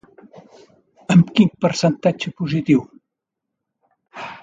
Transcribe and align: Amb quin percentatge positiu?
Amb 1.17 1.29
quin 1.41 1.53
percentatge 1.67 2.35
positiu? 2.43 2.85